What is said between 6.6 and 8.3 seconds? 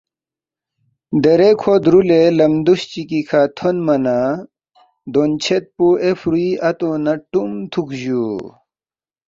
اتو نہ ٹُم تُھوکس جُو